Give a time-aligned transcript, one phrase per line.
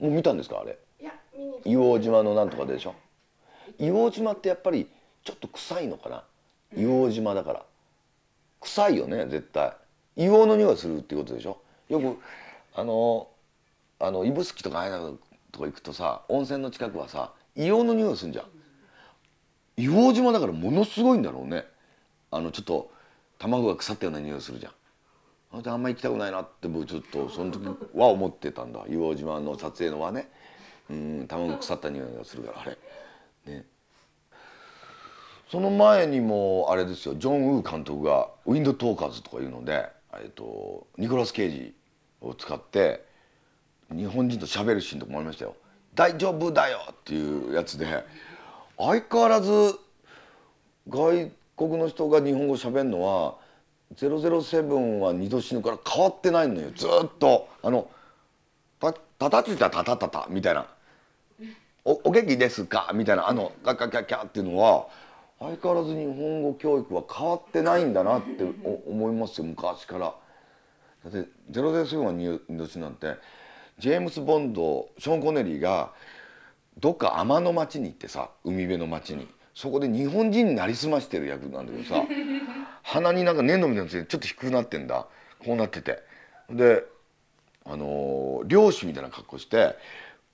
[0.00, 0.78] もう見たんですかあれ？
[1.00, 2.94] いや見に硫黄島のなんとかでしょ？
[3.78, 4.88] 硫黄島ってやっぱり
[5.24, 6.24] ちょっと臭いのかな？
[6.74, 7.64] 硫黄島だから。
[8.60, 9.72] 臭いよね絶対。
[10.16, 11.58] 硫黄の匂いがするっていうことでしょ？
[11.88, 12.18] よく
[12.74, 13.28] あの
[14.00, 15.18] あの指宿とかああいうの
[15.52, 18.44] とか行くとさ温泉の近くはさ硫黄の匂いがするんじゃん。
[19.76, 21.64] 硫黄島だからものすごいんだろうね。
[22.30, 22.90] あのちょっと
[23.38, 24.72] 卵が腐ったような匂いするじゃん
[25.50, 28.84] あんまり行きたくないなって僕ちょっとその時は思ってたんだ。
[28.86, 30.30] 硫黄島の撮影のはね。
[30.90, 32.78] うん卵腐った匂いがするからあれ。
[33.52, 33.64] ね。
[35.50, 37.14] その前にもあれですよ。
[37.14, 41.74] ジョン・ウー監督が「ウィンドトーカーズ」とかいうので、えっと、ニコラス・ケイジ
[42.20, 43.04] を使って
[43.90, 45.54] 日本人と喋るシーンとかもありましたよ
[45.94, 47.86] 「大丈夫だよ!」っていうやつで
[48.76, 49.78] 相変わらず
[50.88, 53.36] 外国の人が日本語喋るのは
[53.94, 56.70] 007は二度死ぬから変わってないのよ。
[56.74, 57.48] ずっと。
[57.62, 57.90] あの
[58.80, 60.66] 「たたたついたたたたた」みたいな
[61.84, 63.28] 「おお元気ですか?」みたいな。
[63.28, 64.86] あの「ガッガッガッガッ」っていうのは
[65.38, 68.44] 相変わらず日本語教育は変わってないんだなって
[68.86, 69.44] 思いますよ。
[69.44, 70.14] 昔から。
[71.10, 73.16] だって007は二度死ぬなんて。
[73.78, 75.92] ジェームス・ボンドショーン・コネリーが
[76.80, 79.28] どっか天の町に行ってさ海辺の町に。
[79.58, 82.04] そこで日本人になりすましてる役なんだけどさ
[82.84, 85.08] 鼻になんか粘土みたいなのついてちょっと低くなってんだ。
[85.44, 85.98] こうなってて。
[86.48, 86.84] で
[87.64, 89.74] あのー漁師みたいな格好して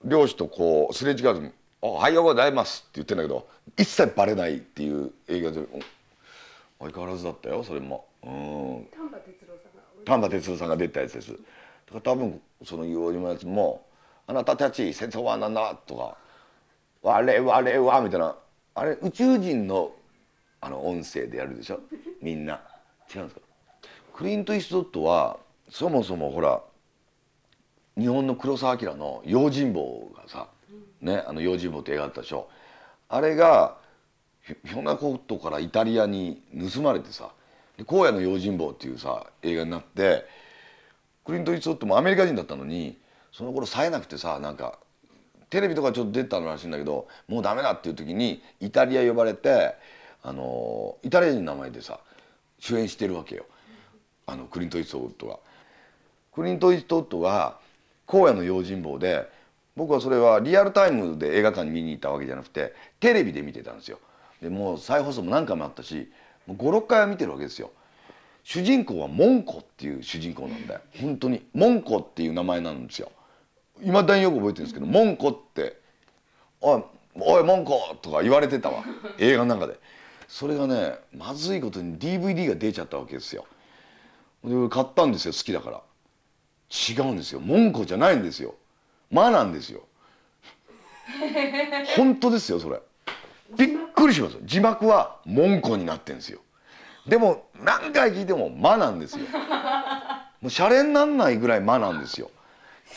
[0.04, 5.60] 漁師とこうすれ違う時に「おはようございます」って言ってんだけど一切バレないっていう映画で
[6.78, 8.04] お相変わらずだったよそれも。
[8.22, 8.86] うん。
[8.92, 11.32] 丹波哲郎さんが丹波哲郎さんが出たやつです。
[11.32, 11.42] だか
[11.94, 13.86] ら多分その硫黄島のやつも
[14.28, 16.18] 「あなたたち戦争は何だ?」とか
[17.00, 18.36] 「我々は」みたいな
[18.74, 19.92] あれ宇宙人の
[20.60, 21.80] あの音声でやるでしょ？
[22.22, 22.60] みんな。
[23.14, 23.40] 違うんですか？
[24.14, 26.62] クリント・イーストウッドはそもそもほら
[27.98, 30.48] 日本の黒澤明の「用心棒」がさ
[31.00, 32.48] ねあの「用心棒」って映画あったでしょ？
[33.08, 33.76] あれが
[34.42, 37.30] ひひょんなことからイタリアに盗まれてさ
[37.76, 40.24] で荒野の用心棒っていうさ映画になって
[41.24, 42.98] クリント・イーストウッドもアメリカ人だったのに
[43.32, 44.78] その頃冴えなくてさなんか
[45.54, 49.76] テレビとかちょっと出たのらしいんだけどもうダメだっていう時にイタリア呼ばれて
[50.24, 52.00] あのイタリア人の名前でさ
[52.58, 53.46] 主演してるわけよ
[54.26, 55.38] あのクリント・イーストウッドが。
[56.32, 57.58] クリント・イーストウッドが
[58.08, 59.30] 荒野の用心棒で
[59.76, 64.00] 僕はそれはリアルタイムで映画館に見に行ったわけじゃなくてテレビで見てたんですよ。
[64.42, 66.10] でもう再放送も何回もあったし
[66.48, 67.70] 56回は見てるわけですよ。
[68.42, 73.12] 主人公はモンコっていう主人公なんだよ本当にモンコっていう名前なんですよ
[73.82, 75.78] いまだによく覚えてるんですけどモンコって
[76.60, 76.82] 「おい
[77.16, 78.84] おいモンコ!」とか言われてたわ。
[79.18, 79.78] 映画の中で。
[80.26, 83.46] それがねまずいことに DVD が出ちゃったわけですよ。
[84.42, 85.82] で俺買ったんですよ好きだから。
[86.70, 87.40] 違うんですよ。
[87.40, 88.54] モンコじゃないんですよ。
[89.10, 89.82] マなんですよ。
[91.96, 92.80] 本当ですよそれ。
[93.56, 94.38] びっくりします。
[94.42, 96.40] 字幕はモンコになってんですよ。
[97.06, 99.26] でも何回聞いても「間」なんですよ。
[100.40, 102.30] もうシャレになんないぐらい「間」なんですよ。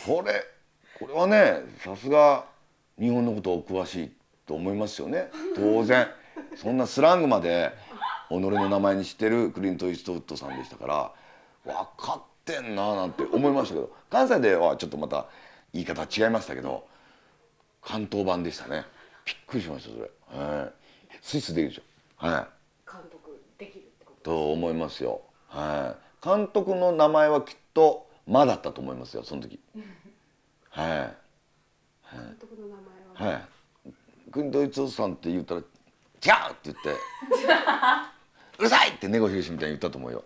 [0.06, 0.44] これ
[0.98, 2.44] これはねさすが
[2.98, 4.12] 日本のことお詳しい
[4.46, 6.08] と思いますよね当然
[6.56, 7.72] そんなスラングまで
[8.28, 11.12] 己の名前にしてるクリント・イーストウッドさんでしたから
[11.64, 15.26] 分かってんななんて思いましたけど関西ではちょっとまた
[15.72, 16.86] 言い方違いましたけど
[17.82, 18.84] 関東版でしたね
[19.24, 20.72] びっくりしましたそれ、はい、
[21.22, 21.82] スイスできるでしょ
[22.16, 22.58] はい
[22.90, 25.20] 監督できるってことと思いますよ。
[25.48, 26.26] はい。
[26.26, 29.22] 監督の名前はきっとマだったと思いますよ。
[29.22, 29.60] その時。
[30.78, 31.12] は
[32.12, 32.16] い。
[32.16, 32.74] 監督の名
[33.16, 33.42] 前は、はい。
[34.30, 36.90] クリント・イーストウッドさんって言ったら「違う!」って言って
[38.58, 40.22] 「うるさい!」ってネゴヒロシみたいに言ったと思うよ。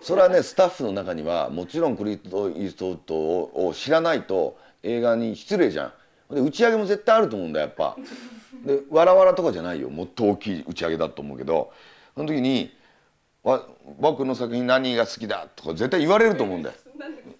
[0.00, 5.86] それはねスタッフの中にはもちろんクリント・イーストウッドを知らないと映画に失礼じゃ
[6.30, 6.34] ん。
[6.34, 7.96] で打ち上げも絶対あると思うんだやっぱ。
[8.64, 11.72] で「わらわら」とかじゃないよもっと大きい打ち上げだと思うけど
[12.14, 12.76] その時に
[13.42, 13.66] 「わ
[13.98, 16.76] 僕の作品何が好きだ」とか絶対言われると思うんだよ。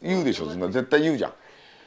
[0.05, 1.33] 言うでしょそんな絶対言うじゃん。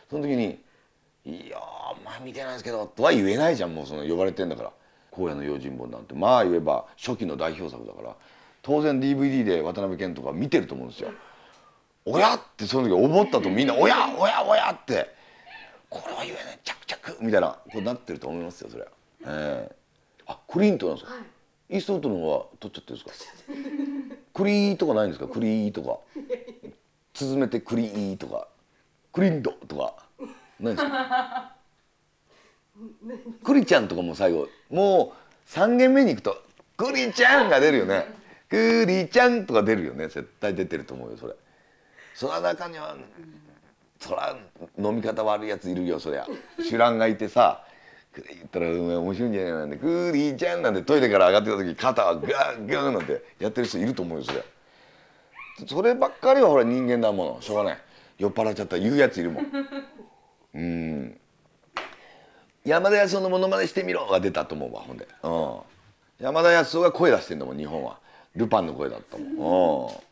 [0.09, 0.59] その時に
[1.25, 4.71] 「いやーお前見てないですけど」とは言えないじゃんもうその呼ばれてんだから
[5.15, 6.13] 「荒野の用心棒」なんて。
[6.15, 8.15] まあ言えば初期の代表作だから。
[8.63, 11.11] 当然 DVD で渡辺謙とか見てると思うんですよ。
[12.05, 12.35] おや？
[12.35, 14.13] ってその時思ったとみんな「おや？
[14.17, 14.43] おや？
[14.45, 15.13] おや」って
[15.89, 16.59] 「これは言えない。
[16.63, 18.89] 着々」みたいなこうなってると思いますよそれは。
[19.25, 19.75] ええ
[20.25, 21.15] あクリントなんですか、
[21.69, 23.33] イーストウッドの方は取っちゃってるんですか？
[24.33, 25.27] クリーとかないんですか？
[25.29, 25.99] クリーとか
[27.17, 28.47] 続めてクリーとか
[29.11, 29.95] クリンドとか
[30.59, 31.51] ないですか
[33.43, 35.15] クリちゃんとかも最後も
[35.47, 36.39] う3軒目に行くと
[36.77, 38.05] 「クリちゃん」が出るよね
[38.47, 40.09] 「クリちゃん」とか出るよね。
[40.09, 41.33] 絶対出てると思うよそれ
[42.13, 42.95] その中には
[43.99, 44.37] そら
[44.77, 46.27] 飲み方悪いやついるよそりゃ。
[46.61, 47.63] 主覧がいてさ
[48.15, 54.41] 言ったら「お前面白いんじゃないなんてクーリーちゃん」なんてトイレから上がってた時肩はガンガンなんてやってる人いると思うよそりゃ
[55.65, 57.41] そればっかりはほら人間だもの。
[57.41, 57.77] しょうがない。
[58.17, 59.45] 酔っ払っちゃったら言うやついるもん。
[60.53, 61.19] うん。
[62.65, 65.59] 山田康夫のモノマネしてみろが出たと思うわほんで、うん、
[66.19, 67.97] 山田康夫が声出してんだもん日本は。
[68.35, 70.07] ルパンの声だったもん、うん